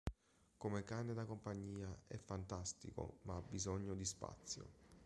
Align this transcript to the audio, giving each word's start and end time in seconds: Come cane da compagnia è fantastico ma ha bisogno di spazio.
Come 0.57 0.83
cane 0.83 1.13
da 1.13 1.25
compagnia 1.25 1.87
è 2.07 2.17
fantastico 2.17 3.19
ma 3.25 3.35
ha 3.35 3.41
bisogno 3.43 3.93
di 3.93 4.03
spazio. 4.03 4.65